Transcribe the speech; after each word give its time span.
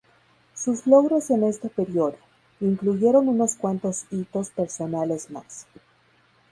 Sus 0.55 0.87
logros 0.87 1.29
en 1.29 1.43
este 1.43 1.69
periodo, 1.69 2.15
incluyeron 2.59 3.27
unos 3.27 3.53
cuantos 3.53 4.05
hitos 4.09 4.49
personales 4.49 5.29
más. 5.29 5.67